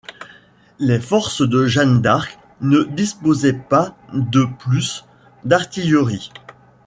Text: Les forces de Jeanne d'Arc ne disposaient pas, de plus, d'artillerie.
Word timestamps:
Les 0.79 0.99
forces 0.99 1.43
de 1.47 1.67
Jeanne 1.67 2.01
d'Arc 2.01 2.39
ne 2.59 2.81
disposaient 2.81 3.53
pas, 3.53 3.95
de 4.13 4.45
plus, 4.57 5.05
d'artillerie. 5.45 6.31